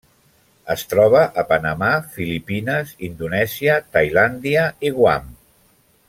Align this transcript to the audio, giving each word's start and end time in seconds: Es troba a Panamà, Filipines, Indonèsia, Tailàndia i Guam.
Es 0.75 0.83
troba 0.93 1.19
a 1.41 1.43
Panamà, 1.51 1.89
Filipines, 2.17 2.93
Indonèsia, 3.11 3.75
Tailàndia 3.97 4.65
i 4.89 4.93
Guam. 5.01 5.29